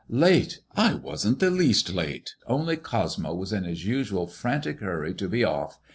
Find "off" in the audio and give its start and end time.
5.43-5.77